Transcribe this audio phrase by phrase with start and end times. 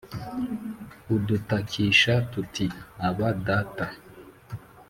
[1.15, 2.67] udutakisha tuti:
[3.07, 3.87] Aba, Data!